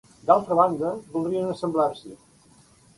D'altra 0.29 0.57
banda, 0.59 0.95
voldrien 1.17 1.53
assemblar-s'hi. 1.55 2.19